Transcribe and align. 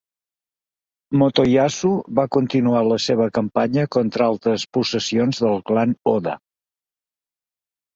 Motoyasu 1.21 1.91
va 2.21 2.25
continuar 2.39 2.83
la 2.89 2.99
seva 3.05 3.29
campanya 3.37 3.87
contra 3.99 4.29
altres 4.33 4.69
possessions 4.81 5.47
del 5.47 5.65
clan 5.73 5.99
Oda. 6.19 6.39